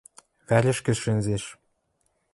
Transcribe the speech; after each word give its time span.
Вӓрӹшкӹжӹ 0.47 0.99
шӹнзеш. 1.01 1.43